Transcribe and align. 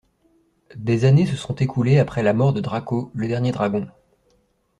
Des 0.77 1.05
années 1.05 1.27
se 1.27 1.35
sont 1.35 1.53
écoulées 1.53 1.99
après 1.99 2.23
la 2.23 2.33
mort 2.33 2.53
de 2.53 2.59
Draco, 2.59 3.11
le 3.13 3.27
dernier 3.27 3.51
dragon. 3.51 3.87